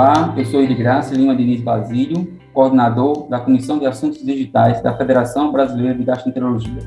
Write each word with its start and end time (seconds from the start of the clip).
Olá, 0.00 0.32
eu 0.34 0.46
sou 0.46 0.66
Graça 0.66 1.14
Lima 1.14 1.36
Diniz 1.36 1.60
Basílio, 1.60 2.26
coordenador 2.54 3.28
da 3.28 3.38
Comissão 3.38 3.78
de 3.78 3.84
Assuntos 3.84 4.24
Digitais 4.24 4.82
da 4.82 4.96
Federação 4.96 5.52
Brasileira 5.52 5.94
de 5.94 6.04
Gastroenterologia. 6.04 6.78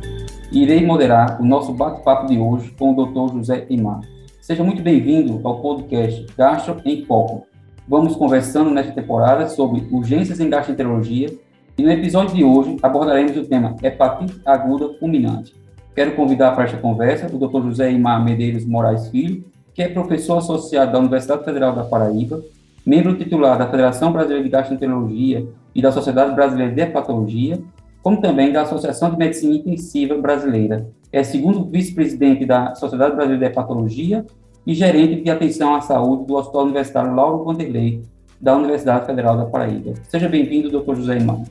Irei 0.52 0.84
moderar 0.84 1.40
o 1.40 1.46
nosso 1.46 1.72
bate-papo 1.74 2.26
de 2.26 2.40
hoje 2.40 2.72
com 2.72 2.92
o 2.92 3.06
Dr. 3.06 3.36
José 3.36 3.68
Imar. 3.70 4.00
Seja 4.42 4.64
muito 4.64 4.82
bem-vindo 4.82 5.40
ao 5.44 5.62
podcast 5.62 6.26
Gastro 6.36 6.82
em 6.84 7.06
Foco. 7.06 7.46
Vamos 7.88 8.16
conversando 8.16 8.72
nesta 8.72 8.92
temporada 8.92 9.48
sobre 9.48 9.88
urgências 9.92 10.40
em 10.40 10.50
gastroenterologia 10.50 11.30
e 11.78 11.84
no 11.84 11.92
episódio 11.92 12.36
de 12.36 12.44
hoje 12.44 12.80
abordaremos 12.82 13.38
o 13.38 13.46
tema 13.46 13.76
hepatite 13.84 14.42
aguda 14.44 14.92
fulminante. 14.98 15.54
Quero 15.94 16.16
convidar 16.16 16.56
para 16.56 16.64
esta 16.64 16.78
conversa 16.78 17.28
o 17.32 17.38
Dr. 17.38 17.62
José 17.62 17.92
Imar 17.92 18.26
Medeiros 18.26 18.66
Moraes 18.66 19.08
Filho, 19.10 19.46
que 19.72 19.84
é 19.84 19.88
professor 19.88 20.40
associado 20.40 20.92
da 20.92 20.98
Universidade 20.98 21.46
Federal 21.46 21.76
da 21.76 21.84
Paraíba, 21.84 22.42
membro 22.86 23.16
titular 23.16 23.58
da 23.58 23.70
Federação 23.70 24.12
Brasileira 24.12 24.44
de 24.44 24.50
Gastroenterologia 24.50 25.48
e 25.74 25.82
da 25.82 25.92
Sociedade 25.92 26.36
Brasileira 26.36 26.74
de 26.74 26.82
Hepatologia, 26.82 27.60
como 28.02 28.20
também 28.20 28.52
da 28.52 28.64
Associação 28.64 29.12
de 29.12 29.18
Medicina 29.18 29.56
Intensiva 29.56 30.18
Brasileira. 30.18 30.88
É 31.12 31.24
segundo 31.24 31.66
vice-presidente 31.66 32.46
da 32.46 32.76
Sociedade 32.76 33.16
Brasileira 33.16 33.46
de 33.46 33.52
Hepatologia 33.52 34.26
e 34.66 34.74
gerente 34.74 35.22
de 35.22 35.30
atenção 35.30 35.76
à 35.76 35.82
saúde 35.82 36.26
do 36.26 36.36
Hospital 36.36 36.64
Universitário 36.64 37.16
Lauro 37.16 37.44
Vanderlei, 37.46 38.02
da 38.40 38.56
Universidade 38.58 39.06
Federal 39.06 39.38
da 39.38 39.46
Paraíba. 39.46 39.94
Seja 40.10 40.28
bem-vindo, 40.28 40.70
doutor 40.70 40.96
José 40.98 41.18
Imão. 41.18 41.46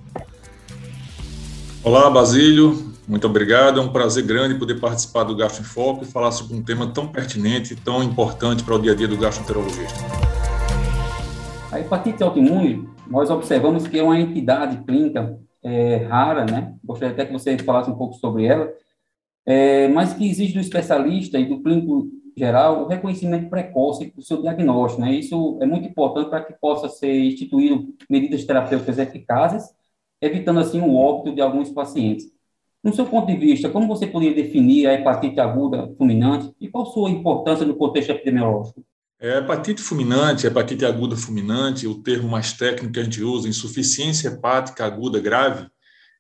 Olá, 1.83 2.10
Basílio. 2.10 2.92
Muito 3.08 3.27
obrigado. 3.27 3.80
É 3.80 3.83
um 3.83 3.88
prazer 3.88 4.24
grande 4.24 4.55
poder 4.55 4.78
participar 4.78 5.24
do 5.24 5.34
Gastro 5.34 5.62
em 5.62 5.64
Foco 5.64 6.05
e 6.05 6.06
falar 6.06 6.30
sobre 6.30 6.55
um 6.55 6.62
tema 6.62 6.86
tão 6.86 7.08
pertinente 7.08 7.72
e 7.72 7.77
tão 7.77 8.02
importante 8.02 8.62
para 8.62 8.74
o 8.74 8.78
dia 8.78 8.92
a 8.92 8.94
dia 8.94 9.08
do 9.08 9.16
gastroenterologista. 9.16 10.22
A 11.73 11.81
hepatite 11.81 12.23
autoimune, 12.23 12.87
nós 13.09 13.31
observamos 13.31 13.89
que 13.89 13.98
é 13.98 14.03
uma 14.03 14.20
entidade 14.20 14.84
clínica 14.84 15.41
é, 15.62 15.97
rara, 16.05 16.45
né? 16.45 16.75
Gostaria 16.84 17.14
até 17.14 17.25
que 17.25 17.33
você 17.33 17.56
falasse 17.56 17.91
um 17.91 17.97
pouco 17.97 18.12
sobre 18.17 18.45
ela, 18.45 18.70
é, 19.47 19.89
mas 19.89 20.12
que 20.12 20.29
exige 20.29 20.53
do 20.53 20.61
especialista 20.61 21.39
e 21.39 21.47
do 21.47 21.62
clínico 21.62 22.11
geral 22.37 22.84
o 22.84 22.89
reconhecimento 22.89 23.48
precoce 23.48 24.12
do 24.14 24.20
seu 24.20 24.42
diagnóstico, 24.42 25.01
né? 25.01 25.14
Isso 25.14 25.59
é 25.62 25.67
muito 25.67 25.89
importante 25.89 26.29
para 26.29 26.45
que 26.45 26.53
possa 26.61 26.91
ser 26.91 27.25
instituído 27.25 27.95
medidas 28.09 28.45
terapêuticas 28.45 28.98
eficazes, 28.98 29.64
evitando 30.20 30.61
assim 30.61 30.83
o 30.83 30.95
óbito 30.95 31.34
de 31.34 31.41
alguns 31.41 31.70
pacientes. 31.70 32.31
No 32.84 32.92
seu 32.92 33.07
ponto 33.07 33.29
de 33.29 33.36
vista, 33.39 33.70
como 33.70 33.89
você 33.89 34.07
poderia 34.07 34.34
definir 34.34 34.89
a 34.89 34.92
hepatite 34.92 35.41
aguda 35.41 35.91
fulminante 35.97 36.55
e 36.61 36.69
qual 36.69 36.84
sua 36.84 37.09
importância 37.09 37.64
no 37.64 37.77
contexto 37.77 38.11
epidemiológico? 38.11 38.84
É, 39.23 39.39
hepatite 39.39 39.81
fulminante, 39.81 40.48
hepatite 40.48 40.84
aguda 40.84 41.17
fulminante, 41.17 41.87
o 41.87 42.03
termo 42.03 42.28
mais 42.28 42.55
técnico 42.55 42.92
que 42.92 42.98
a 42.98 43.05
gente 43.05 43.23
usa, 43.23 43.48
insuficiência 43.48 44.27
hepática 44.27 44.84
aguda 44.84 45.20
grave, 45.20 45.69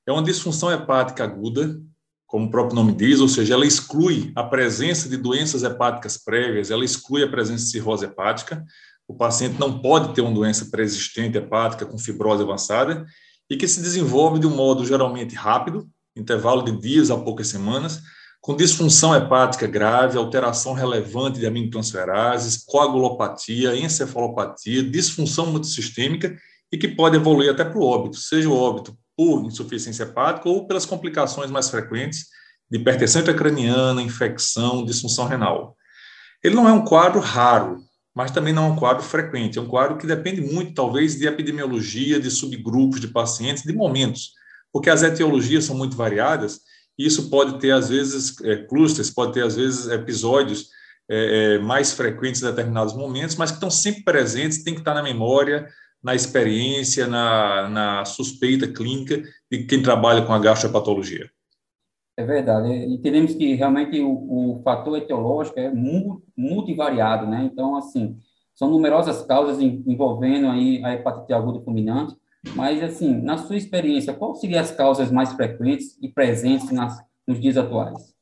é 0.06 0.12
uma 0.12 0.22
disfunção 0.22 0.70
hepática 0.70 1.24
aguda, 1.24 1.80
como 2.28 2.46
o 2.46 2.50
próprio 2.50 2.76
nome 2.76 2.92
diz, 2.92 3.18
ou 3.18 3.26
seja, 3.26 3.54
ela 3.54 3.66
exclui 3.66 4.30
a 4.36 4.44
presença 4.44 5.08
de 5.08 5.16
doenças 5.16 5.64
hepáticas 5.64 6.16
prévias, 6.16 6.70
ela 6.70 6.84
exclui 6.84 7.24
a 7.24 7.28
presença 7.28 7.64
de 7.64 7.70
cirrose 7.72 8.04
hepática. 8.04 8.64
O 9.08 9.14
paciente 9.14 9.58
não 9.58 9.80
pode 9.80 10.14
ter 10.14 10.20
uma 10.20 10.32
doença 10.32 10.68
preexistente 10.70 11.36
hepática 11.36 11.84
com 11.84 11.98
fibrose 11.98 12.44
avançada 12.44 13.04
e 13.50 13.56
que 13.56 13.66
se 13.66 13.82
desenvolve 13.82 14.38
de 14.38 14.46
um 14.46 14.54
modo 14.54 14.86
geralmente 14.86 15.34
rápido, 15.34 15.88
intervalo 16.14 16.62
de 16.62 16.78
dias 16.80 17.10
a 17.10 17.18
poucas 17.18 17.48
semanas, 17.48 18.00
com 18.42 18.56
disfunção 18.56 19.14
hepática 19.14 19.68
grave, 19.68 20.18
alteração 20.18 20.72
relevante 20.72 21.38
de 21.38 21.46
aminotransferases, 21.46 22.56
coagulopatia, 22.64 23.76
encefalopatia, 23.76 24.82
disfunção 24.82 25.46
multissistêmica 25.46 26.36
e 26.72 26.76
que 26.76 26.88
pode 26.88 27.14
evoluir 27.14 27.52
até 27.52 27.64
para 27.64 27.78
o 27.78 27.84
óbito, 27.84 28.16
seja 28.16 28.48
o 28.48 28.56
óbito 28.56 28.98
por 29.16 29.44
insuficiência 29.44 30.02
hepática 30.02 30.48
ou 30.48 30.66
pelas 30.66 30.84
complicações 30.84 31.52
mais 31.52 31.70
frequentes 31.70 32.26
de 32.68 32.78
hipertensão 32.78 33.22
intracraniana, 33.22 34.02
infecção, 34.02 34.84
disfunção 34.84 35.28
renal. 35.28 35.76
Ele 36.42 36.56
não 36.56 36.68
é 36.68 36.72
um 36.72 36.84
quadro 36.84 37.20
raro, 37.20 37.78
mas 38.12 38.32
também 38.32 38.52
não 38.52 38.64
é 38.64 38.68
um 38.70 38.76
quadro 38.76 39.04
frequente, 39.04 39.56
é 39.56 39.62
um 39.62 39.68
quadro 39.68 39.96
que 39.96 40.06
depende 40.06 40.40
muito, 40.40 40.74
talvez, 40.74 41.16
de 41.16 41.28
epidemiologia, 41.28 42.18
de 42.18 42.28
subgrupos 42.28 43.00
de 43.00 43.06
pacientes, 43.06 43.62
de 43.62 43.72
momentos, 43.72 44.32
porque 44.72 44.90
as 44.90 45.04
etiologias 45.04 45.64
são 45.64 45.76
muito 45.76 45.96
variadas 45.96 46.60
isso 47.06 47.30
pode 47.30 47.58
ter, 47.58 47.72
às 47.72 47.88
vezes, 47.88 48.40
é, 48.42 48.56
clusters, 48.56 49.10
pode 49.10 49.32
ter, 49.32 49.44
às 49.44 49.56
vezes, 49.56 49.88
episódios 49.88 50.68
é, 51.10 51.54
é, 51.54 51.58
mais 51.58 51.92
frequentes 51.92 52.42
em 52.42 52.46
determinados 52.46 52.94
momentos, 52.94 53.36
mas 53.36 53.50
que 53.50 53.56
estão 53.56 53.70
sempre 53.70 54.02
presentes, 54.02 54.62
tem 54.62 54.74
que 54.74 54.80
estar 54.80 54.94
na 54.94 55.02
memória, 55.02 55.68
na 56.02 56.14
experiência, 56.14 57.06
na, 57.06 57.68
na 57.68 58.04
suspeita 58.04 58.66
clínica 58.66 59.22
de 59.50 59.64
quem 59.64 59.82
trabalha 59.82 60.22
com 60.22 60.32
a 60.32 60.38
gastropatologia. 60.38 61.30
É 62.16 62.24
verdade. 62.24 62.68
Entendemos 62.68 63.34
que 63.34 63.54
realmente 63.54 64.00
o, 64.00 64.58
o 64.58 64.62
fator 64.62 64.98
etiológico 64.98 65.58
é 65.58 65.72
multivariado, 66.36 67.26
né? 67.26 67.48
Então, 67.50 67.76
assim, 67.76 68.18
são 68.54 68.70
numerosas 68.70 69.22
causas 69.22 69.60
envolvendo 69.60 70.48
aí 70.48 70.84
a 70.84 70.92
hepatite 70.92 71.32
aguda 71.32 71.64
fulminante, 71.64 72.14
mas, 72.54 72.82
assim, 72.82 73.22
na 73.22 73.38
sua 73.38 73.56
experiência, 73.56 74.12
quais 74.12 74.40
seriam 74.40 74.60
as 74.60 74.70
causas 74.70 75.10
mais 75.10 75.32
frequentes 75.32 75.96
e 76.02 76.08
presentes 76.08 76.70
nas, 76.70 76.98
nos 77.26 77.40
dias 77.40 77.56
atuais? 77.56 78.12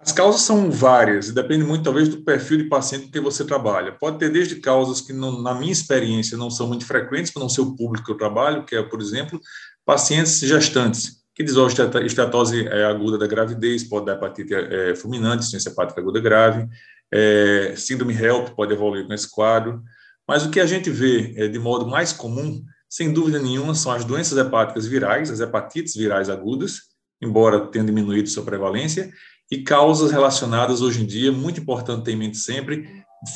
As 0.00 0.12
causas 0.12 0.42
são 0.42 0.70
várias 0.70 1.28
e 1.28 1.34
depende 1.34 1.64
muito, 1.64 1.82
talvez, 1.82 2.08
do 2.08 2.22
perfil 2.22 2.58
de 2.58 2.64
paciente 2.64 3.06
com 3.06 3.12
que 3.12 3.20
você 3.20 3.44
trabalha. 3.44 3.92
Pode 3.92 4.18
ter 4.18 4.30
desde 4.30 4.56
causas 4.56 5.00
que, 5.00 5.12
não, 5.12 5.42
na 5.42 5.54
minha 5.54 5.72
experiência, 5.72 6.36
não 6.36 6.50
são 6.50 6.68
muito 6.68 6.86
frequentes, 6.86 7.32
para 7.32 7.42
não 7.42 7.48
ser 7.48 7.62
o 7.62 7.74
público 7.74 8.06
que 8.06 8.12
eu 8.12 8.16
trabalho, 8.16 8.64
que 8.64 8.76
é, 8.76 8.82
por 8.82 9.00
exemplo, 9.00 9.40
pacientes 9.84 10.38
gestantes, 10.40 11.18
que 11.34 11.42
desenvolvem 11.42 12.06
estetose 12.06 12.66
é, 12.66 12.84
aguda 12.84 13.18
da 13.18 13.26
gravidez, 13.26 13.84
pode 13.84 14.06
dar 14.06 14.14
hepatite 14.14 14.54
é, 14.54 14.94
fulminante, 14.94 15.38
insuficiência 15.38 15.70
hepática 15.70 16.00
aguda 16.00 16.20
grave, 16.20 16.68
é, 17.12 17.74
síndrome 17.76 18.14
HELP 18.14 18.50
pode 18.54 18.72
evoluir 18.72 19.06
com 19.06 19.14
esse 19.14 19.30
quadro, 19.30 19.82
mas 20.26 20.44
o 20.44 20.50
que 20.50 20.60
a 20.60 20.66
gente 20.66 20.90
vê 20.90 21.34
é, 21.36 21.48
de 21.48 21.58
modo 21.58 21.86
mais 21.86 22.12
comum 22.12 22.62
sem 22.88 23.12
dúvida 23.12 23.38
nenhuma, 23.38 23.74
são 23.74 23.92
as 23.92 24.04
doenças 24.04 24.38
hepáticas 24.38 24.86
virais, 24.86 25.30
as 25.30 25.40
hepatites 25.40 25.94
virais 25.94 26.30
agudas, 26.30 26.80
embora 27.20 27.66
tenha 27.66 27.84
diminuído 27.84 28.28
sua 28.28 28.44
prevalência, 28.44 29.10
e 29.50 29.62
causas 29.62 30.10
relacionadas 30.10 30.80
hoje 30.80 31.02
em 31.02 31.06
dia, 31.06 31.32
muito 31.32 31.60
importante 31.60 32.04
ter 32.04 32.12
em 32.12 32.16
mente 32.16 32.36
sempre, 32.36 32.88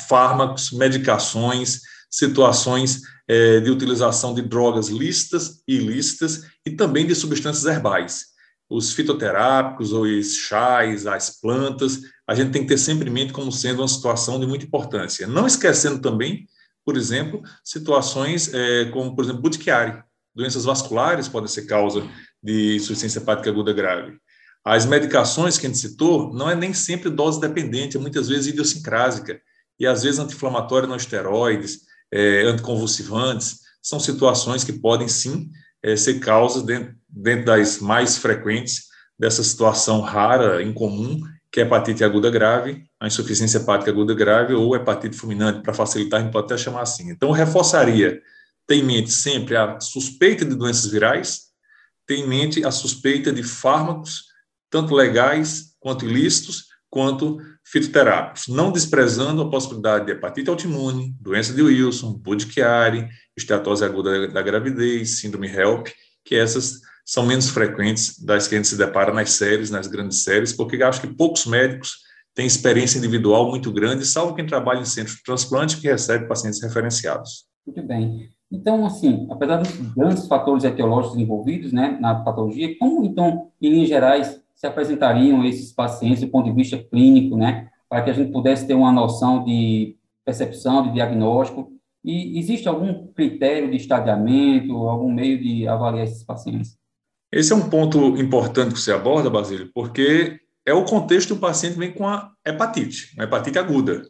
fármacos, 0.07 0.71
medicações, 0.71 1.81
situações 2.09 3.01
é, 3.27 3.59
de 3.59 3.71
utilização 3.71 4.33
de 4.33 4.41
drogas 4.41 4.89
lícitas 4.89 5.61
e 5.67 5.75
ilícitas 5.75 6.43
e 6.65 6.71
também 6.71 7.05
de 7.05 7.15
substâncias 7.15 7.65
herbais. 7.65 8.25
Os 8.69 8.93
fitoterápicos, 8.93 9.91
os 9.91 10.35
chás, 10.35 11.05
as 11.05 11.39
plantas, 11.41 11.99
a 12.27 12.35
gente 12.35 12.51
tem 12.51 12.61
que 12.61 12.69
ter 12.69 12.77
sempre 12.77 13.09
em 13.09 13.13
mente 13.13 13.33
como 13.33 13.51
sendo 13.51 13.81
uma 13.81 13.87
situação 13.87 14.39
de 14.39 14.45
muita 14.45 14.65
importância. 14.65 15.27
Não 15.27 15.45
esquecendo 15.45 15.99
também 15.99 16.47
por 16.85 16.97
exemplo, 16.97 17.41
situações 17.63 18.53
é, 18.53 18.85
como, 18.85 19.15
por 19.15 19.23
exemplo, 19.23 19.41
Budd-Chiari. 19.41 20.03
Doenças 20.35 20.65
vasculares 20.65 21.27
podem 21.27 21.47
ser 21.47 21.65
causa 21.65 22.07
de 22.41 22.75
insuficiência 22.75 23.19
hepática 23.19 23.49
aguda 23.49 23.71
grave. 23.71 24.17
As 24.65 24.85
medicações 24.85 25.57
que 25.57 25.65
a 25.65 25.69
gente 25.69 25.79
citou 25.79 26.33
não 26.33 26.49
é 26.49 26.55
nem 26.55 26.73
sempre 26.73 27.09
dose 27.09 27.39
dependente, 27.39 27.97
é 27.97 27.99
muitas 27.99 28.29
vezes 28.29 28.47
idiosincrásica. 28.47 29.39
E 29.79 29.85
às 29.85 30.03
vezes 30.03 30.19
anti-inflamatória 30.19 30.87
não 30.87 30.95
esteroides, 30.95 31.81
é, 32.11 32.43
anticonvulsivantes, 32.43 33.59
são 33.81 33.99
situações 33.99 34.63
que 34.63 34.73
podem 34.73 35.07
sim 35.07 35.51
é, 35.83 35.95
ser 35.95 36.19
causas 36.19 36.63
dentro, 36.63 36.95
dentro 37.09 37.45
das 37.45 37.79
mais 37.79 38.17
frequentes 38.17 38.85
dessa 39.19 39.43
situação 39.43 40.01
rara, 40.01 40.63
incomum, 40.63 41.19
que 41.53 41.59
é 41.59 41.63
hepatite 41.63 42.03
aguda 42.03 42.31
grave, 42.31 42.83
a 42.99 43.05
insuficiência 43.05 43.59
hepática 43.59 43.91
aguda 43.91 44.15
grave 44.15 44.55
ou 44.55 44.75
hepatite 44.75 45.15
fulminante, 45.15 45.61
para 45.61 45.71
facilitar, 45.71 46.19
a 46.19 46.23
gente 46.23 46.33
pode 46.33 46.45
até 46.45 46.57
chamar 46.57 46.81
assim. 46.81 47.11
Então, 47.11 47.29
reforçaria, 47.29 48.19
tem 48.65 48.79
em 48.79 48.83
mente 48.83 49.11
sempre 49.11 49.55
a 49.55 49.79
suspeita 49.79 50.43
de 50.43 50.55
doenças 50.55 50.89
virais, 50.89 51.41
tem 52.07 52.23
em 52.23 52.27
mente 52.27 52.65
a 52.65 52.71
suspeita 52.71 53.31
de 53.31 53.43
fármacos, 53.43 54.23
tanto 54.67 54.95
legais 54.95 55.75
quanto 55.79 56.05
ilícitos, 56.05 56.65
quanto 56.89 57.37
fitoterápicos, 57.63 58.47
não 58.47 58.71
desprezando 58.71 59.43
a 59.43 59.49
possibilidade 59.49 60.07
de 60.07 60.13
hepatite 60.13 60.49
autoimune, 60.49 61.15
doença 61.21 61.53
de 61.53 61.61
Wilson, 61.61 62.13
Budd-Chiari, 62.13 63.07
esteatose 63.37 63.85
aguda 63.85 64.27
da 64.27 64.41
gravidez, 64.41 65.19
síndrome 65.19 65.47
HELP, 65.47 65.89
que 66.25 66.33
essas 66.33 66.81
são 67.05 67.25
menos 67.25 67.49
frequentes 67.49 68.19
das 68.23 68.47
que 68.47 68.55
a 68.55 68.57
gente 68.57 68.67
se 68.67 68.77
depara 68.77 69.13
nas 69.13 69.31
séries, 69.31 69.69
nas 69.69 69.87
grandes 69.87 70.23
séries, 70.23 70.53
porque 70.53 70.81
acho 70.81 71.01
que 71.01 71.07
poucos 71.07 71.45
médicos 71.45 71.97
têm 72.33 72.45
experiência 72.45 72.97
individual 72.97 73.49
muito 73.49 73.71
grande, 73.71 74.05
salvo 74.05 74.33
quem 74.33 74.45
trabalha 74.45 74.79
em 74.79 74.85
centro 74.85 75.15
de 75.15 75.23
transplante 75.23 75.79
que 75.79 75.87
recebe 75.87 76.27
pacientes 76.27 76.61
referenciados. 76.61 77.45
Muito 77.65 77.81
bem. 77.83 78.29
Então, 78.51 78.85
assim, 78.85 79.27
apesar 79.31 79.57
dos 79.57 79.71
grandes 79.95 80.27
fatores 80.27 80.63
etiológicos 80.63 81.17
envolvidos 81.17 81.71
né, 81.71 81.97
na 81.99 82.15
patologia, 82.15 82.77
como, 82.77 83.03
então, 83.03 83.49
em 83.61 83.69
linhas 83.69 83.89
gerais, 83.89 84.41
se 84.55 84.67
apresentariam 84.67 85.43
esses 85.43 85.71
pacientes 85.71 86.21
do 86.21 86.29
ponto 86.29 86.45
de 86.45 86.55
vista 86.55 86.77
clínico, 86.77 87.35
né, 87.35 87.69
para 87.89 88.03
que 88.03 88.09
a 88.11 88.13
gente 88.13 88.31
pudesse 88.31 88.65
ter 88.67 88.75
uma 88.75 88.91
noção 88.91 89.43
de 89.43 89.97
percepção, 90.23 90.83
de 90.83 90.93
diagnóstico 90.93 91.71
E 92.03 92.37
existe 92.39 92.67
algum 92.67 93.07
critério 93.07 93.69
de 93.69 93.77
estadiamento, 93.77 94.73
algum 94.87 95.11
meio 95.11 95.41
de 95.41 95.67
avaliar 95.67 96.05
esses 96.05 96.23
pacientes? 96.23 96.77
Esse 97.33 97.51
é 97.51 97.55
um 97.55 97.67
ponto 97.67 98.15
importante 98.15 98.75
que 98.75 98.79
você 98.79 98.91
aborda, 98.91 99.27
Basílio, 99.27 99.71
porque 99.73 100.39
é 100.63 100.71
o 100.71 100.85
contexto 100.85 101.33
do 101.33 101.39
paciente 101.39 101.79
vem 101.79 101.91
com 101.91 102.07
a 102.07 102.31
hepatite, 102.45 103.11
uma 103.15 103.23
hepatite 103.23 103.57
aguda. 103.57 104.07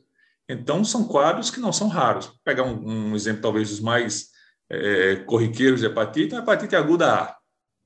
Então, 0.50 0.84
são 0.84 1.06
quadros 1.06 1.50
que 1.50 1.62
não 1.62 1.72
são 1.72 1.88
raros. 1.88 2.26
Vou 2.26 2.36
pegar 2.44 2.64
um, 2.64 3.12
um 3.12 3.16
exemplo, 3.16 3.42
talvez, 3.42 3.70
dos 3.70 3.80
mais 3.80 4.28
é, 4.70 5.16
corriqueiros 5.26 5.80
de 5.80 5.86
hepatite, 5.86 6.36
uma 6.36 6.42
hepatite 6.42 6.76
aguda 6.76 7.14
A, 7.14 7.38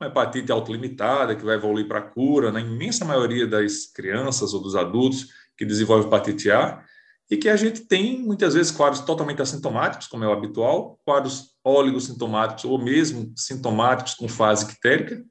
uma 0.02 0.10
hepatite 0.10 0.52
autolimitada, 0.52 1.36
que 1.36 1.46
vai 1.46 1.54
evoluir 1.54 1.88
para 1.88 2.02
cura, 2.02 2.52
na 2.52 2.60
imensa 2.60 3.06
maioria 3.06 3.46
das 3.46 3.86
crianças 3.86 4.56
ou 4.56 4.60
dos 4.60 4.76
adultos 4.76 5.28
que 5.56 5.66
desenvolvem 5.66 6.08
hepatite 6.08 6.50
A, 6.50 6.84
e 7.30 7.38
que 7.38 7.48
a 7.48 7.56
gente 7.56 7.82
tem, 7.82 8.24
muitas 8.24 8.56
vezes, 8.56 8.72
quadros 8.72 9.02
totalmente 9.02 9.40
assintomáticos, 9.40 10.08
como 10.08 10.24
é 10.24 10.28
o 10.28 10.32
habitual, 10.32 11.00
quadros 11.06 11.52
oligossintomáticos 11.68 12.66
ou 12.66 12.82
mesmo 12.82 13.34
sintomáticos 13.36 14.16
com 14.16 14.28
fase 14.28 14.66
ictérica, 14.66 15.22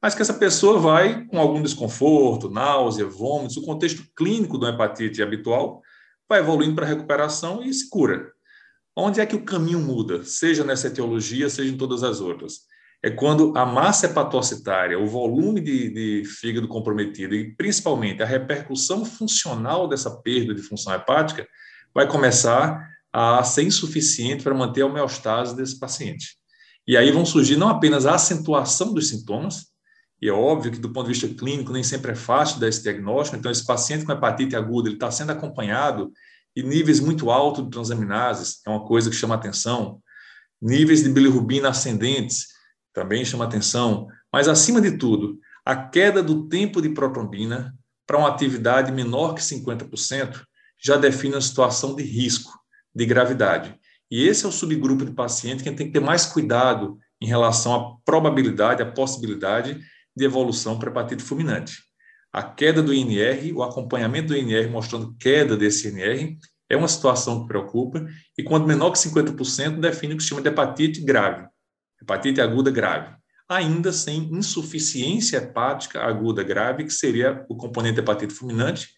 mas 0.00 0.14
que 0.14 0.22
essa 0.22 0.34
pessoa 0.34 0.78
vai 0.78 1.26
com 1.26 1.38
algum 1.38 1.60
desconforto, 1.60 2.48
náusea, 2.48 3.06
vômitos, 3.06 3.56
o 3.56 3.62
contexto 3.62 4.02
clínico 4.16 4.58
da 4.58 4.70
hepatite 4.70 5.22
habitual 5.22 5.82
vai 6.28 6.38
evoluindo 6.40 6.74
para 6.74 6.86
a 6.86 6.88
recuperação 6.88 7.62
e 7.62 7.72
se 7.74 7.90
cura. 7.90 8.32
Onde 8.96 9.20
é 9.20 9.26
que 9.26 9.36
o 9.36 9.44
caminho 9.44 9.80
muda, 9.80 10.24
seja 10.24 10.64
nessa 10.64 10.86
etiologia, 10.86 11.50
seja 11.50 11.72
em 11.72 11.76
todas 11.76 12.02
as 12.02 12.20
outras? 12.20 12.60
É 13.02 13.10
quando 13.10 13.56
a 13.56 13.64
massa 13.64 14.06
hepatocitária, 14.06 14.98
o 14.98 15.06
volume 15.06 15.60
de, 15.60 15.90
de 15.90 16.24
fígado 16.24 16.68
comprometido 16.68 17.34
e 17.34 17.54
principalmente 17.56 18.22
a 18.22 18.26
repercussão 18.26 19.04
funcional 19.04 19.88
dessa 19.88 20.10
perda 20.22 20.54
de 20.54 20.62
função 20.62 20.94
hepática 20.94 21.46
vai 21.94 22.06
começar 22.06 22.86
a 23.12 23.42
ser 23.42 23.64
insuficiente 23.64 24.42
para 24.44 24.54
manter 24.54 24.82
a 24.82 24.86
homeostase 24.86 25.56
desse 25.56 25.78
paciente. 25.78 26.36
E 26.86 26.96
aí 26.96 27.10
vão 27.10 27.24
surgir 27.24 27.56
não 27.56 27.68
apenas 27.68 28.06
a 28.06 28.14
acentuação 28.14 28.92
dos 28.92 29.08
sintomas, 29.08 29.66
e 30.20 30.28
é 30.28 30.32
óbvio 30.32 30.72
que 30.72 30.78
do 30.78 30.92
ponto 30.92 31.06
de 31.06 31.18
vista 31.18 31.28
clínico 31.34 31.72
nem 31.72 31.82
sempre 31.82 32.12
é 32.12 32.14
fácil 32.14 32.60
dar 32.60 32.68
esse 32.68 32.82
diagnóstico, 32.82 33.36
então 33.36 33.50
esse 33.50 33.64
paciente 33.64 34.04
com 34.04 34.12
hepatite 34.12 34.54
aguda, 34.54 34.88
ele 34.88 34.96
está 34.96 35.10
sendo 35.10 35.30
acompanhado 35.30 36.12
e 36.54 36.62
níveis 36.62 37.00
muito 37.00 37.30
altos 37.30 37.64
de 37.64 37.70
transaminases, 37.70 38.60
é 38.66 38.70
uma 38.70 38.84
coisa 38.84 39.08
que 39.08 39.16
chama 39.16 39.34
atenção, 39.34 40.00
níveis 40.60 41.02
de 41.02 41.08
bilirrubina 41.08 41.70
ascendentes, 41.70 42.48
também 42.92 43.24
chama 43.24 43.44
atenção, 43.44 44.08
mas 44.32 44.48
acima 44.48 44.80
de 44.80 44.98
tudo, 44.98 45.38
a 45.64 45.76
queda 45.76 46.22
do 46.22 46.48
tempo 46.48 46.82
de 46.82 46.90
protrombina 46.90 47.74
para 48.06 48.18
uma 48.18 48.28
atividade 48.28 48.90
menor 48.90 49.34
que 49.34 49.40
50% 49.40 50.42
já 50.82 50.96
define 50.96 51.34
uma 51.34 51.40
situação 51.40 51.94
de 51.94 52.02
risco, 52.02 52.59
de 52.94 53.06
gravidade. 53.06 53.74
E 54.10 54.26
esse 54.26 54.44
é 54.44 54.48
o 54.48 54.52
subgrupo 54.52 55.04
de 55.04 55.12
paciente 55.12 55.62
que 55.62 55.70
tem 55.70 55.86
que 55.86 55.92
ter 55.92 56.00
mais 56.00 56.26
cuidado 56.26 56.98
em 57.20 57.26
relação 57.26 57.74
à 57.74 57.96
probabilidade, 58.04 58.82
à 58.82 58.86
possibilidade 58.86 59.78
de 60.16 60.24
evolução 60.24 60.78
para 60.78 60.90
hepatite 60.90 61.22
fulminante. 61.22 61.78
A 62.32 62.42
queda 62.42 62.82
do 62.82 62.94
INR, 62.94 63.52
o 63.54 63.62
acompanhamento 63.62 64.28
do 64.28 64.36
INR 64.36 64.70
mostrando 64.70 65.14
queda 65.18 65.56
desse 65.56 65.88
INR, 65.88 66.36
é 66.68 66.76
uma 66.76 66.88
situação 66.88 67.42
que 67.42 67.48
preocupa, 67.48 68.06
e 68.38 68.44
quando 68.44 68.66
menor 68.66 68.92
que 68.92 68.98
50%, 68.98 69.80
define 69.80 70.14
o 70.14 70.16
que 70.16 70.22
se 70.22 70.28
chama 70.28 70.40
de 70.40 70.48
hepatite 70.48 71.00
grave, 71.00 71.48
hepatite 72.00 72.40
aguda 72.40 72.70
grave, 72.70 73.14
ainda 73.48 73.92
sem 73.92 74.32
insuficiência 74.32 75.38
hepática 75.38 76.00
aguda 76.00 76.44
grave, 76.44 76.84
que 76.84 76.92
seria 76.92 77.44
o 77.48 77.56
componente 77.56 77.98
hepatite 77.98 78.32
fulminante, 78.32 78.88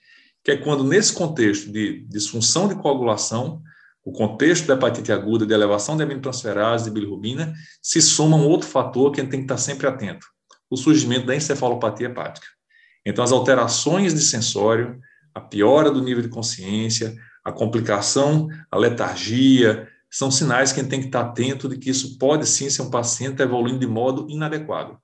que 0.44 0.50
é 0.50 0.56
quando, 0.56 0.84
nesse 0.84 1.14
contexto 1.14 1.72
de 1.72 2.04
disfunção 2.08 2.68
de 2.68 2.74
coagulação, 2.74 3.62
o 4.04 4.12
contexto 4.12 4.66
da 4.66 4.74
hepatite 4.74 5.12
aguda, 5.12 5.46
de 5.46 5.54
elevação 5.54 5.96
de 5.96 6.02
aminotransferase, 6.02 6.84
de 6.84 6.90
bilirrubina, 6.90 7.54
se 7.80 8.02
soma 8.02 8.36
um 8.36 8.46
outro 8.46 8.68
fator 8.68 9.12
que 9.12 9.20
a 9.20 9.22
gente 9.22 9.30
tem 9.30 9.40
que 9.40 9.44
estar 9.44 9.58
sempre 9.58 9.86
atento, 9.86 10.26
o 10.68 10.76
surgimento 10.76 11.26
da 11.26 11.36
encefalopatia 11.36 12.08
hepática. 12.08 12.46
Então, 13.06 13.22
as 13.22 13.32
alterações 13.32 14.12
de 14.12 14.20
sensório, 14.20 14.98
a 15.34 15.40
piora 15.40 15.90
do 15.90 16.02
nível 16.02 16.22
de 16.22 16.28
consciência, 16.28 17.14
a 17.44 17.52
complicação, 17.52 18.48
a 18.70 18.76
letargia, 18.76 19.88
são 20.10 20.30
sinais 20.30 20.72
que 20.72 20.80
a 20.80 20.82
gente 20.82 20.90
tem 20.90 21.00
que 21.00 21.06
estar 21.06 21.22
atento 21.22 21.68
de 21.68 21.78
que 21.78 21.90
isso 21.90 22.18
pode 22.18 22.46
sim 22.46 22.68
ser 22.68 22.82
um 22.82 22.90
paciente 22.90 23.40
evoluindo 23.40 23.78
de 23.78 23.86
modo 23.86 24.26
inadequado. 24.28 24.98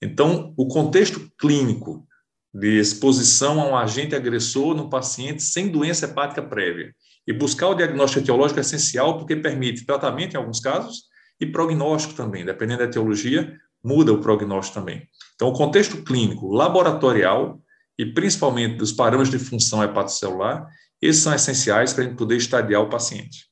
Então, 0.00 0.52
o 0.56 0.66
contexto 0.66 1.30
clínico 1.38 2.06
de 2.52 2.78
exposição 2.78 3.60
a 3.60 3.66
um 3.66 3.76
agente 3.76 4.14
agressor 4.14 4.74
no 4.74 4.90
paciente 4.90 5.42
sem 5.42 5.68
doença 5.68 6.04
hepática 6.04 6.42
prévia 6.42 6.92
e 7.26 7.32
buscar 7.32 7.68
o 7.68 7.74
diagnóstico 7.74 8.22
etiológico 8.22 8.60
é 8.60 8.62
essencial 8.62 9.18
porque 9.18 9.36
permite 9.36 9.86
tratamento 9.86 10.34
em 10.34 10.36
alguns 10.36 10.60
casos 10.60 11.04
e 11.40 11.46
prognóstico 11.46 12.14
também, 12.14 12.44
dependendo 12.44 12.80
da 12.80 12.84
etiologia, 12.84 13.56
muda 13.82 14.12
o 14.12 14.20
prognóstico 14.20 14.78
também. 14.78 15.02
Então, 15.34 15.48
o 15.48 15.52
contexto 15.52 16.02
clínico, 16.04 16.52
laboratorial 16.52 17.60
e 17.98 18.06
principalmente 18.06 18.76
dos 18.76 18.92
parâmetros 18.92 19.30
de 19.30 19.38
função 19.38 19.82
hepatocelular, 19.82 20.68
esses 21.00 21.22
são 21.22 21.34
essenciais 21.34 21.92
para 21.92 22.04
a 22.04 22.06
gente 22.06 22.16
poder 22.16 22.36
estadiar 22.36 22.80
o 22.80 22.88
paciente. 22.88 23.50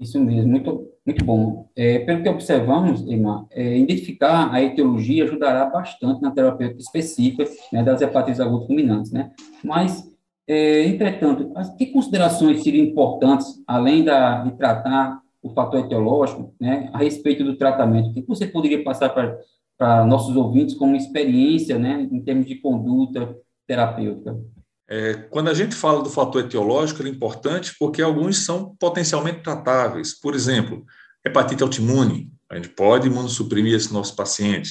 Isso 0.00 0.18
mesmo, 0.18 0.50
muito, 0.50 0.88
muito 1.06 1.24
bom. 1.24 1.70
É, 1.76 2.00
pelo 2.00 2.22
que 2.22 2.28
observamos, 2.28 3.02
Emma, 3.02 3.46
é, 3.50 3.78
identificar 3.78 4.52
a 4.52 4.62
etiologia 4.62 5.24
ajudará 5.24 5.66
bastante 5.66 6.20
na 6.20 6.30
terapêutica 6.30 6.80
específica 6.80 7.44
né, 7.72 7.82
das 7.82 8.00
hepatites 8.00 8.40
agudas 8.40 8.66
fulminantes, 8.66 9.12
né? 9.12 9.30
Mas, 9.62 10.02
é, 10.46 10.86
entretanto, 10.86 11.50
as, 11.54 11.74
que 11.74 11.86
considerações 11.86 12.62
seriam 12.62 12.84
importantes, 12.84 13.46
além 13.66 14.04
da, 14.04 14.44
de 14.44 14.52
tratar 14.56 15.20
o 15.42 15.50
fator 15.50 15.80
etiológico, 15.80 16.54
né, 16.60 16.88
a 16.92 16.98
respeito 16.98 17.44
do 17.44 17.56
tratamento. 17.56 18.10
O 18.10 18.14
que 18.14 18.22
você 18.26 18.46
poderia 18.46 18.82
passar 18.82 19.10
para, 19.10 20.06
nossos 20.06 20.34
ouvintes 20.36 20.74
como 20.74 20.96
experiência, 20.96 21.78
né, 21.78 22.08
em 22.10 22.20
termos 22.20 22.46
de 22.46 22.56
conduta 22.56 23.36
terapêutica? 23.66 24.38
É, 24.88 25.14
quando 25.30 25.48
a 25.48 25.54
gente 25.54 25.74
fala 25.74 26.02
do 26.02 26.10
fator 26.10 26.44
etiológico, 26.44 27.02
ele 27.02 27.10
é 27.10 27.12
importante 27.12 27.74
porque 27.78 28.02
alguns 28.02 28.44
são 28.44 28.74
potencialmente 28.78 29.40
tratáveis. 29.40 30.18
Por 30.18 30.34
exemplo, 30.34 30.84
hepatite 31.24 31.62
autoimune, 31.62 32.30
a 32.50 32.56
gente 32.56 32.68
pode 32.68 33.08
imunossuprimir 33.08 33.74
esse 33.74 33.92
nosso 33.92 34.14
paciente. 34.14 34.70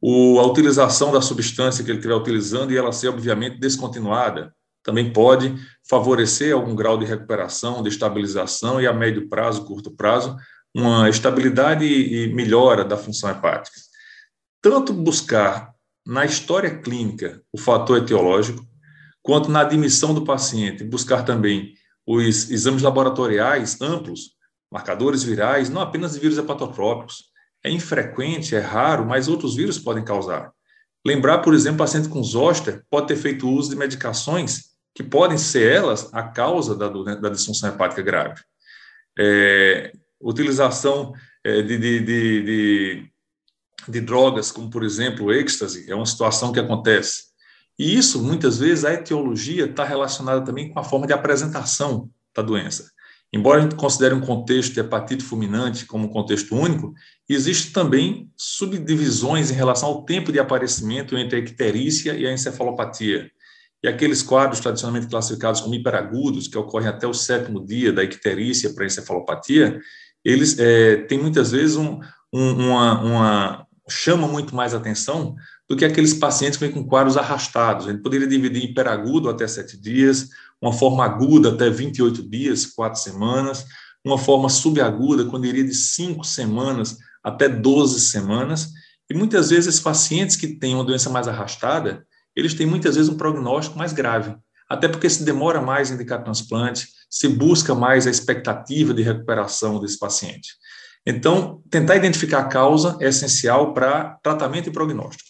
O, 0.00 0.38
a 0.38 0.46
utilização 0.46 1.12
da 1.12 1.20
substância 1.20 1.84
que 1.84 1.90
ele 1.90 1.98
estiver 1.98 2.14
utilizando 2.14 2.72
e 2.72 2.76
ela 2.76 2.92
ser, 2.92 3.08
obviamente, 3.08 3.58
descontinuada 3.58 4.52
também 4.84 5.10
pode 5.12 5.56
favorecer 5.88 6.54
algum 6.54 6.76
grau 6.76 6.98
de 6.98 7.06
recuperação, 7.06 7.82
de 7.82 7.88
estabilização 7.88 8.80
e 8.80 8.86
a 8.86 8.92
médio 8.92 9.28
prazo, 9.28 9.64
curto 9.64 9.90
prazo, 9.90 10.36
uma 10.74 11.08
estabilidade 11.08 11.84
e 11.84 12.32
melhora 12.34 12.84
da 12.84 12.96
função 12.96 13.30
hepática. 13.30 13.80
Tanto 14.60 14.92
buscar 14.92 15.72
na 16.06 16.24
história 16.26 16.78
clínica 16.78 17.40
o 17.50 17.58
fator 17.58 17.98
etiológico, 17.98 18.62
quanto 19.22 19.50
na 19.50 19.60
admissão 19.60 20.12
do 20.12 20.24
paciente, 20.24 20.84
buscar 20.84 21.24
também 21.24 21.72
os 22.06 22.50
exames 22.50 22.82
laboratoriais 22.82 23.80
amplos, 23.80 24.34
marcadores 24.70 25.22
virais, 25.22 25.70
não 25.70 25.80
apenas 25.80 26.16
vírus 26.16 26.36
hepatotrópicos. 26.36 27.32
É 27.64 27.70
infrequente, 27.70 28.54
é 28.54 28.60
raro, 28.60 29.06
mas 29.06 29.28
outros 29.28 29.54
vírus 29.54 29.78
podem 29.78 30.04
causar. 30.04 30.52
Lembrar, 31.06 31.38
por 31.38 31.54
exemplo, 31.54 31.78
paciente 31.78 32.08
com 32.08 32.22
zoster 32.22 32.84
pode 32.90 33.06
ter 33.06 33.16
feito 33.16 33.48
uso 33.48 33.70
de 33.70 33.76
medicações 33.76 34.73
que 34.94 35.02
podem 35.02 35.36
ser 35.36 35.72
elas 35.72 36.08
a 36.12 36.22
causa 36.22 36.76
da, 36.76 36.88
da 36.88 37.28
disfunção 37.28 37.68
hepática 37.68 38.00
grave. 38.00 38.40
É, 39.18 39.92
utilização 40.20 41.12
é, 41.42 41.62
de, 41.62 41.76
de, 41.76 42.00
de, 42.00 43.10
de, 43.88 44.00
drogas, 44.00 44.52
como 44.52 44.70
por 44.70 44.84
exemplo 44.84 45.26
o 45.26 45.32
êxtase, 45.32 45.90
é 45.90 45.94
uma 45.94 46.06
situação 46.06 46.52
que 46.52 46.60
acontece. 46.60 47.24
E 47.78 47.96
isso, 47.96 48.22
muitas 48.22 48.58
vezes, 48.58 48.84
a 48.84 48.94
etiologia 48.94 49.64
está 49.64 49.84
relacionada 49.84 50.44
também 50.44 50.72
com 50.72 50.78
a 50.78 50.84
forma 50.84 51.06
de 51.06 51.12
apresentação 51.12 52.08
da 52.34 52.42
doença. 52.42 52.94
Embora 53.32 53.58
a 53.58 53.62
gente 53.62 53.74
considere 53.74 54.14
um 54.14 54.20
contexto 54.20 54.74
de 54.74 54.78
hepatite 54.78 55.24
fulminante 55.24 55.86
como 55.86 56.06
um 56.06 56.08
contexto 56.08 56.54
único, 56.54 56.94
existe 57.28 57.72
também 57.72 58.30
subdivisões 58.36 59.50
em 59.50 59.54
relação 59.54 59.88
ao 59.88 60.04
tempo 60.04 60.30
de 60.30 60.38
aparecimento 60.38 61.18
entre 61.18 61.36
a 61.36 61.40
icterícia 61.40 62.14
e 62.14 62.28
a 62.28 62.32
encefalopatia. 62.32 63.28
E 63.84 63.86
aqueles 63.86 64.22
quadros 64.22 64.60
tradicionalmente 64.60 65.08
classificados 65.08 65.60
como 65.60 65.74
hiperagudos, 65.74 66.48
que 66.48 66.56
ocorrem 66.56 66.88
até 66.88 67.06
o 67.06 67.12
sétimo 67.12 67.62
dia 67.62 67.92
da 67.92 68.02
icterícia 68.02 68.72
para 68.72 68.86
encefalopatia, 68.86 69.78
eles 70.24 70.58
é, 70.58 70.96
têm 71.02 71.18
muitas 71.18 71.50
vezes 71.50 71.76
um, 71.76 72.00
um, 72.32 72.50
uma, 72.52 73.02
uma, 73.02 73.66
chama 73.86 74.26
muito 74.26 74.56
mais 74.56 74.72
atenção 74.72 75.34
do 75.68 75.76
que 75.76 75.84
aqueles 75.84 76.14
pacientes 76.14 76.56
que 76.56 76.64
vêm 76.64 76.72
com 76.72 76.88
quadros 76.88 77.18
arrastados. 77.18 77.86
A 77.86 77.92
gente 77.92 78.00
poderia 78.02 78.26
dividir 78.26 78.64
hiperagudo 78.64 79.28
até 79.28 79.46
sete 79.46 79.78
dias, 79.78 80.30
uma 80.62 80.72
forma 80.72 81.04
aguda 81.04 81.50
até 81.50 81.68
28 81.68 82.26
dias, 82.26 82.64
quatro 82.64 82.98
semanas, 82.98 83.66
uma 84.02 84.16
forma 84.16 84.48
subaguda, 84.48 85.26
quando 85.26 85.44
iria 85.44 85.62
de 85.62 85.74
cinco 85.74 86.24
semanas 86.24 86.96
até 87.22 87.50
12 87.50 88.00
semanas. 88.00 88.70
E 89.10 89.14
muitas 89.14 89.50
vezes, 89.50 89.66
esses 89.66 89.80
pacientes 89.80 90.36
que 90.36 90.58
têm 90.58 90.74
uma 90.74 90.84
doença 90.84 91.10
mais 91.10 91.28
arrastada, 91.28 92.02
eles 92.34 92.54
têm 92.54 92.66
muitas 92.66 92.96
vezes 92.96 93.10
um 93.10 93.16
prognóstico 93.16 93.78
mais 93.78 93.92
grave. 93.92 94.36
até 94.66 94.88
porque 94.88 95.10
se 95.10 95.24
demora 95.24 95.60
mais 95.60 95.90
a 95.90 95.94
indicar 95.94 96.24
transplante, 96.24 96.88
se 97.10 97.28
busca 97.28 97.74
mais 97.74 98.06
a 98.06 98.10
expectativa 98.10 98.94
de 98.94 99.02
recuperação 99.02 99.78
desse 99.78 99.98
paciente. 99.98 100.54
Então, 101.06 101.62
tentar 101.70 101.96
identificar 101.96 102.38
a 102.38 102.48
causa 102.48 102.96
é 102.98 103.08
essencial 103.08 103.74
para 103.74 104.18
tratamento 104.22 104.68
e 104.68 104.72
prognóstico. 104.72 105.28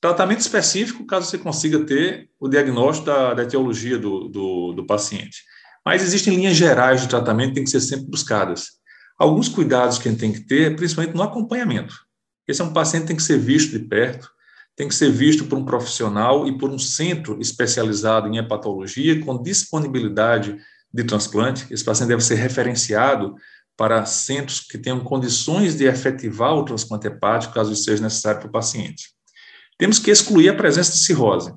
Tratamento 0.00 0.40
específico, 0.40 1.06
caso 1.06 1.26
você 1.26 1.38
consiga 1.38 1.84
ter 1.84 2.30
o 2.38 2.48
diagnóstico 2.48 3.06
da, 3.06 3.34
da 3.34 3.42
etiologia 3.44 3.96
do, 3.96 4.28
do, 4.28 4.72
do 4.72 4.86
paciente. 4.86 5.42
Mas 5.84 6.02
existem 6.02 6.34
linhas 6.34 6.56
gerais 6.56 7.00
de 7.00 7.08
tratamento 7.08 7.50
que 7.50 7.54
têm 7.54 7.64
que 7.64 7.70
ser 7.70 7.80
sempre 7.80 8.06
buscadas. 8.06 8.72
Alguns 9.18 9.48
cuidados 9.48 9.98
que 9.98 10.08
a 10.08 10.10
gente 10.10 10.20
tem 10.20 10.32
que 10.32 10.40
ter, 10.40 10.76
principalmente 10.76 11.16
no 11.16 11.22
acompanhamento. 11.22 11.94
Esse 12.46 12.60
é 12.60 12.64
um 12.64 12.72
paciente 12.72 13.02
que 13.02 13.08
tem 13.08 13.16
que 13.16 13.22
ser 13.22 13.38
visto 13.38 13.72
de 13.72 13.80
perto, 13.80 14.30
tem 14.78 14.86
que 14.86 14.94
ser 14.94 15.10
visto 15.10 15.44
por 15.46 15.58
um 15.58 15.64
profissional 15.64 16.46
e 16.46 16.56
por 16.56 16.70
um 16.70 16.78
centro 16.78 17.36
especializado 17.40 18.28
em 18.28 18.38
hepatologia 18.38 19.20
com 19.20 19.42
disponibilidade 19.42 20.56
de 20.94 21.02
transplante. 21.02 21.66
Esse 21.68 21.84
paciente 21.84 22.10
deve 22.10 22.22
ser 22.22 22.36
referenciado 22.36 23.34
para 23.76 24.06
centros 24.06 24.60
que 24.60 24.78
tenham 24.78 25.00
condições 25.00 25.74
de 25.74 25.84
efetivar 25.84 26.54
o 26.54 26.64
transplante 26.64 27.08
hepático, 27.08 27.54
caso 27.54 27.72
isso 27.72 27.82
seja 27.82 28.00
necessário 28.00 28.38
para 28.38 28.48
o 28.48 28.52
paciente. 28.52 29.08
Temos 29.76 29.98
que 29.98 30.12
excluir 30.12 30.48
a 30.48 30.54
presença 30.54 30.92
de 30.92 30.98
cirrose. 30.98 31.52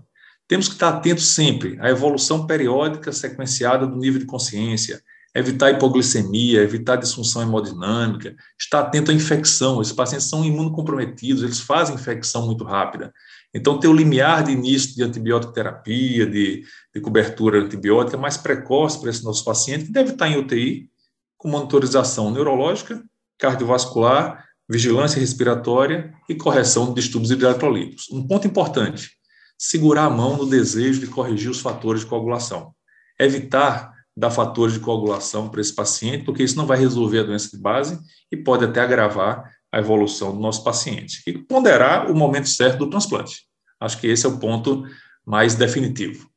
Temos 0.48 0.68
que 0.68 0.74
estar 0.74 0.90
atentos 0.90 1.28
sempre 1.28 1.78
à 1.80 1.92
evolução 1.92 2.48
periódica 2.48 3.12
sequenciada 3.12 3.86
do 3.86 3.98
nível 3.98 4.20
de 4.20 4.25
consciência, 4.25 5.00
evitar 5.34 5.72
hipoglicemia, 5.72 6.62
evitar 6.62 6.98
disfunção 6.98 7.42
hemodinâmica, 7.42 8.36
estar 8.60 8.82
atento 8.82 9.12
à 9.12 9.14
infecção. 9.14 9.82
Esses 9.82 9.94
pacientes 9.94 10.28
são 10.28 10.44
imunocomprometidos, 10.44 11.44
eles 11.44 11.60
fazem 11.60 11.96
infecção 11.96 12.46
muito 12.46 12.64
rápida. 12.64 13.14
Então, 13.54 13.80
ter 13.80 13.88
o 13.88 13.94
limiar 13.94 14.44
de 14.44 14.52
início 14.52 14.96
de 14.96 15.04
antibiótico 15.04 15.54
terapia, 15.54 16.26
de, 16.26 16.64
de 16.94 17.02
cobertura 17.02 17.60
antibiótica 17.60 18.18
mais 18.18 18.38
precoce 18.38 19.00
para 19.00 19.10
esse 19.10 19.24
nosso 19.24 19.44
paciente, 19.44 19.86
que 19.86 19.92
deve 19.92 20.12
estar 20.12 20.30
em 20.30 20.38
UTI, 20.38 20.90
com 21.38 21.50
monitorização 21.50 22.32
neurológica, 22.32 23.04
cardiovascular, 23.38 24.46
vigilância 24.70 25.20
respiratória 25.20 26.14
e 26.30 26.36
correção 26.36 26.88
de 26.94 27.02
distúrbios 27.02 27.32
hidroeletrolíticos. 27.32 28.10
Um 28.12 28.26
ponto 28.26 28.48
importante, 28.48 29.12
segurar 29.58 30.06
a 30.06 30.10
mão 30.10 30.38
no 30.38 30.50
desejo 30.50 31.02
de 31.02 31.08
corrigir 31.08 31.50
os 31.50 31.60
fatores 31.60 32.02
de 32.02 32.08
coagulação. 32.08 32.74
Evitar 33.20 33.91
dar 34.15 34.30
fatores 34.30 34.74
de 34.74 34.80
coagulação 34.80 35.50
para 35.50 35.62
esse 35.62 35.74
paciente, 35.74 36.24
porque 36.25 36.44
isso 36.44 36.58
não 36.58 36.65
vai 36.65 36.77
resolver 36.77 37.20
a 37.20 37.24
doença 37.24 37.50
de 37.50 37.62
base 37.62 38.00
e 38.32 38.38
pode 38.38 38.65
até 38.65 38.82
agravar 38.82 39.50
a 39.72 39.80
evolução 39.80 40.34
do 40.34 40.39
nosso 40.39 40.63
paciente. 40.63 41.22
E 41.25 41.38
ponderar 41.38 42.12
o 42.12 42.15
momento 42.15 42.50
certo 42.50 42.80
do 42.80 42.89
transplante. 42.89 43.44
Acho 43.80 44.00
que 44.00 44.08
esse 44.08 44.25
é 44.25 44.30
o 44.30 44.38
ponto 44.38 44.84
mais 45.25 45.56
definitivo. 45.56 46.30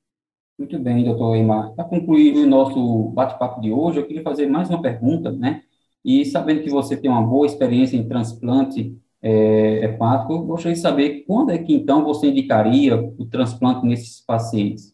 Muito 0.59 0.79
bem, 0.79 1.05
doutor 1.05 1.35
Eimar. 1.35 1.73
Para 1.75 1.85
concluir 1.85 2.37
o 2.37 2.47
nosso 2.47 3.09
bate-papo 3.11 3.61
de 3.61 3.73
hoje, 3.73 3.99
eu 3.99 4.07
queria 4.07 4.23
fazer 4.23 4.47
mais 4.47 4.71
uma 4.71 4.81
pergunta, 4.81 5.33
né? 5.33 5.63
E 6.05 6.25
sabendo 6.25 6.63
que 6.63 6.71
você 6.71 6.97
tem 6.97 7.11
uma 7.11 7.23
boa 7.23 7.47
experiência 7.47 7.97
em 7.97 8.07
transplante 8.07 8.97
é, 9.21 9.85
hepático, 9.85 10.45
gostaria 10.45 10.75
de 10.75 10.81
saber 10.81 11.25
quando 11.27 11.51
é 11.51 11.59
que 11.59 11.75
então 11.75 12.05
você 12.05 12.29
indicaria 12.29 12.97
o 12.97 13.25
transplante 13.25 13.85
nesses 13.85 14.21
pacientes? 14.21 14.94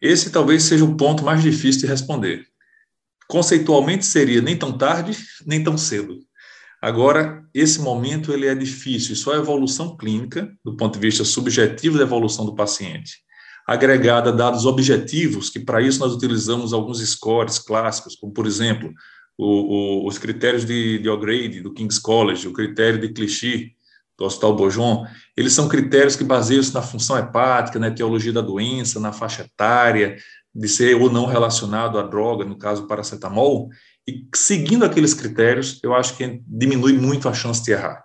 Esse 0.00 0.30
talvez 0.30 0.62
seja 0.64 0.84
o 0.84 0.96
ponto 0.96 1.24
mais 1.24 1.42
difícil 1.42 1.82
de 1.82 1.86
responder. 1.86 2.46
Conceitualmente 3.28 4.04
seria 4.06 4.40
nem 4.40 4.56
tão 4.56 4.76
tarde, 4.76 5.16
nem 5.46 5.62
tão 5.62 5.76
cedo. 5.76 6.18
Agora, 6.80 7.42
esse 7.54 7.80
momento 7.80 8.32
ele 8.32 8.46
é 8.46 8.54
difícil, 8.54 9.16
só 9.16 9.34
a 9.34 9.38
evolução 9.38 9.96
clínica, 9.96 10.52
do 10.64 10.76
ponto 10.76 10.94
de 10.94 11.00
vista 11.00 11.24
subjetivo 11.24 11.96
da 11.96 12.04
evolução 12.04 12.44
do 12.44 12.54
paciente, 12.54 13.16
agregada 13.66 14.30
a 14.30 14.32
dados 14.32 14.66
objetivos, 14.66 15.50
que 15.50 15.58
para 15.58 15.80
isso 15.80 15.98
nós 15.98 16.12
utilizamos 16.12 16.72
alguns 16.72 17.00
scores 17.00 17.58
clássicos, 17.58 18.14
como 18.14 18.32
por 18.32 18.46
exemplo, 18.46 18.92
o, 19.36 20.04
o, 20.04 20.06
os 20.06 20.18
critérios 20.18 20.64
de, 20.64 20.98
de 20.98 21.08
O'Grady, 21.08 21.60
do 21.60 21.72
King's 21.72 21.98
College, 21.98 22.46
o 22.46 22.52
critério 22.52 23.00
de 23.00 23.08
Clichy, 23.08 23.75
do 24.18 24.24
Hospital 24.24 24.56
Beaujon, 24.56 25.06
eles 25.36 25.52
são 25.52 25.68
critérios 25.68 26.16
que 26.16 26.24
baseiam-se 26.24 26.72
na 26.72 26.82
função 26.82 27.18
hepática, 27.18 27.78
na 27.78 27.88
etiologia 27.88 28.32
da 28.32 28.40
doença, 28.40 28.98
na 28.98 29.12
faixa 29.12 29.42
etária, 29.42 30.16
de 30.54 30.68
ser 30.68 30.94
ou 30.94 31.10
não 31.10 31.26
relacionado 31.26 31.98
à 31.98 32.02
droga, 32.02 32.44
no 32.44 32.56
caso 32.56 32.86
paracetamol, 32.86 33.68
e 34.08 34.26
seguindo 34.34 34.84
aqueles 34.84 35.12
critérios, 35.12 35.78
eu 35.82 35.94
acho 35.94 36.16
que 36.16 36.40
diminui 36.46 36.94
muito 36.94 37.28
a 37.28 37.34
chance 37.34 37.62
de 37.62 37.72
errar. 37.72 38.04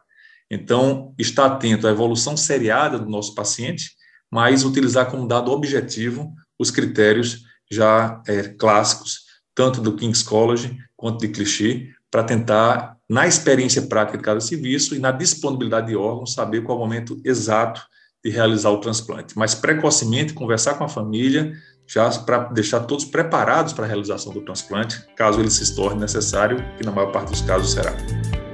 Então, 0.50 1.14
estar 1.18 1.46
atento 1.46 1.88
à 1.88 1.92
evolução 1.92 2.36
seriada 2.36 3.00
do 3.00 3.10
nosso 3.10 3.34
paciente, 3.34 3.92
mas 4.30 4.66
utilizar 4.66 5.10
como 5.10 5.28
dado 5.28 5.52
objetivo 5.52 6.34
os 6.60 6.70
critérios 6.72 7.44
já 7.72 8.22
é, 8.28 8.50
clássicos, 8.50 9.22
tanto 9.56 9.80
do 9.80 9.96
King's 9.96 10.24
College 10.24 10.78
quanto 10.98 11.22
de 11.22 11.30
Clichy, 11.30 11.94
para 12.12 12.24
tentar 12.24 12.98
na 13.10 13.26
experiência 13.26 13.82
prática 13.84 14.18
de 14.18 14.24
cada 14.24 14.40
serviço 14.40 14.96
e 14.96 15.00
na 15.00 15.12
disponibilidade 15.12 15.88
de 15.88 15.96
órgãos, 15.96 16.34
saber 16.34 16.62
qual 16.62 16.78
é 16.78 16.82
o 16.82 16.84
momento 16.84 17.20
exato 17.26 17.82
de 18.24 18.30
realizar 18.30 18.70
o 18.70 18.78
transplante. 18.78 19.34
Mas 19.38 19.56
precocemente 19.56 20.34
conversar 20.34 20.76
com 20.76 20.84
a 20.84 20.90
família, 20.90 21.54
já 21.88 22.10
para 22.10 22.50
deixar 22.50 22.82
todos 22.82 23.04
preparados 23.04 23.74
para 23.74 23.86
a 23.86 23.88
realização 23.88 24.32
do 24.32 24.42
transplante, 24.42 25.04
caso 25.16 25.40
ele 25.40 25.50
se 25.50 25.76
torne 25.76 26.00
necessário, 26.00 26.64
que 26.78 26.86
na 26.86 26.92
maior 26.92 27.12
parte 27.12 27.32
dos 27.32 27.42
casos 27.42 27.72
será. 27.72 27.94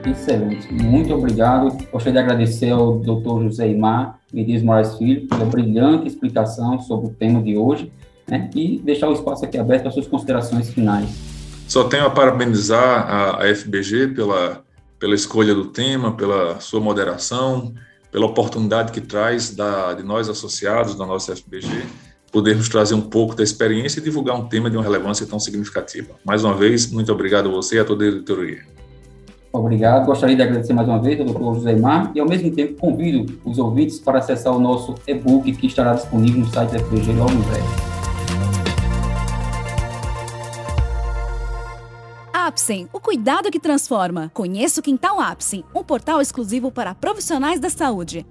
Excelente, 0.06 0.72
muito 0.74 1.14
obrigado. 1.14 1.78
Gostaria 1.92 2.14
de 2.14 2.20
agradecer 2.20 2.70
ao 2.70 3.00
Dr. 3.00 3.44
José 3.44 3.70
Imar 3.70 4.20
Medias 4.34 4.64
Moraes 4.64 4.96
Filho 4.98 5.28
pela 5.28 5.46
brilhante 5.46 6.08
explicação 6.08 6.80
sobre 6.80 7.08
o 7.08 7.10
tema 7.10 7.42
de 7.42 7.58
hoje 7.58 7.92
né, 8.28 8.50
e 8.56 8.80
deixar 8.80 9.10
o 9.10 9.14
espaço 9.14 9.44
aqui 9.44 9.58
aberto 9.58 9.84
para 9.84 9.92
suas 9.92 10.08
considerações 10.08 10.70
finais. 10.70 11.27
Só 11.68 11.84
tenho 11.84 12.06
a 12.06 12.10
parabenizar 12.10 13.10
a, 13.10 13.44
a 13.44 13.56
FBG 13.56 14.10
pela, 14.10 14.64
pela 15.00 15.14
escolha 15.14 15.54
do 15.54 15.66
tema, 15.66 16.16
pela 16.16 16.60
sua 16.60 16.80
moderação, 16.80 17.74
pela 18.12 18.26
oportunidade 18.26 18.92
que 18.92 19.02
traz 19.02 19.54
da, 19.54 19.94
de 19.94 20.04
nós 20.04 20.30
associados 20.30 20.96
da 20.96 21.06
nossa 21.06 21.36
FBG 21.36 21.68
podermos 22.32 22.70
trazer 22.70 22.94
um 22.94 23.02
pouco 23.02 23.36
da 23.36 23.44
experiência 23.44 24.00
e 24.00 24.04
divulgar 24.04 24.36
um 24.36 24.46
tema 24.46 24.70
de 24.70 24.78
uma 24.78 24.84
relevância 24.84 25.26
tão 25.26 25.40
significativa. 25.40 26.16
Mais 26.26 26.44
uma 26.44 26.54
vez, 26.54 26.92
muito 26.92 27.12
obrigado 27.12 27.50
a 27.50 27.52
você 27.52 27.78
e 27.78 27.80
a 27.80 27.86
toda 27.86 28.04
a 28.04 28.08
editoria. 28.08 28.60
Obrigado. 29.52 30.06
Gostaria 30.06 30.36
de 30.36 30.42
agradecer 30.42 30.74
mais 30.74 30.88
uma 30.88 31.02
vez 31.02 31.20
ao 31.20 31.26
Dr. 31.26 31.56
José 31.56 31.76
Mar 31.76 32.12
e, 32.14 32.20
ao 32.20 32.28
mesmo 32.28 32.52
tempo, 32.52 32.76
convido 32.80 33.40
os 33.44 33.58
ouvintes 33.58 34.00
para 34.00 34.20
acessar 34.20 34.56
o 34.56 34.60
nosso 34.60 34.94
e-book 35.08 35.52
que 35.54 35.68
estará 35.68 35.94
disponível 35.94 36.42
no 36.42 36.48
site 36.48 36.72
da 36.72 36.80
FBG 36.80 37.14
logo 37.14 37.32
em 37.32 37.42
breve. 37.42 37.87
Apsen, 42.48 42.88
o 42.94 43.00
cuidado 43.02 43.52
que 43.52 43.60
transforma. 43.60 44.32
Conheça 44.34 44.80
o 44.80 44.84
Quintal 44.84 45.20
Apsen, 45.20 45.66
um 45.76 45.84
portal 45.84 46.22
exclusivo 46.22 46.72
para 46.72 46.96
profissionais 46.96 47.60
da 47.60 47.70
saúde. 47.70 48.26